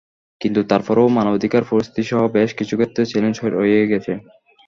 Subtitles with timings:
[0.41, 4.13] কিন্তু তার পরও মানবাধিকার পরিস্থিতিসহ বেশ কিছু ক্ষেত্রে চ্যালেঞ্জ রয়ে গেছে।